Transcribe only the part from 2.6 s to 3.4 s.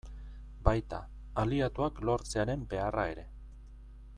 beharra ere.